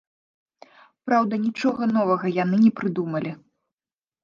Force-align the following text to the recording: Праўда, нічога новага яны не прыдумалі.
Праўда, 1.09 1.33
нічога 1.45 1.81
новага 1.95 2.33
яны 2.43 2.57
не 2.65 2.73
прыдумалі. 2.83 3.31